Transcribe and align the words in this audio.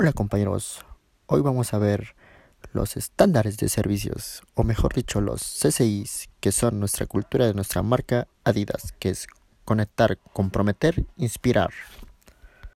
Hola 0.00 0.12
compañeros, 0.12 0.84
hoy 1.26 1.40
vamos 1.40 1.74
a 1.74 1.78
ver 1.78 2.14
los 2.72 2.96
estándares 2.96 3.56
de 3.56 3.68
servicios, 3.68 4.44
o 4.54 4.62
mejor 4.62 4.94
dicho, 4.94 5.20
los 5.20 5.42
CCIs, 5.42 6.30
que 6.38 6.52
son 6.52 6.78
nuestra 6.78 7.06
cultura 7.06 7.48
de 7.48 7.54
nuestra 7.54 7.82
marca 7.82 8.28
Adidas, 8.44 8.94
que 9.00 9.08
es 9.08 9.26
conectar, 9.64 10.16
comprometer, 10.32 11.04
inspirar. 11.16 11.70